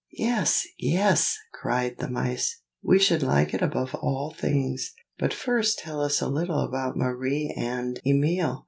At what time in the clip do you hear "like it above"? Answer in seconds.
3.21-3.93